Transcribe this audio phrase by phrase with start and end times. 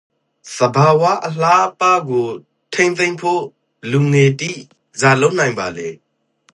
[0.53, 2.25] သဘာဝအလှအပကို
[2.71, 3.41] ထိန်းသိမ်းဖို့
[3.91, 4.51] လူငယ်တိ
[4.99, 5.97] ဇာလုပ်နိုင်ပါလည်း